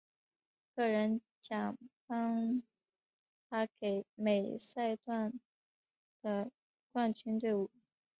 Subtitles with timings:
[0.73, 2.63] 个人奖项颁
[3.47, 5.39] 发给每赛段
[6.23, 6.51] 的
[6.91, 7.69] 冠军队伍。